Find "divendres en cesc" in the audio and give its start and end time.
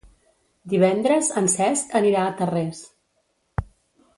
0.71-1.93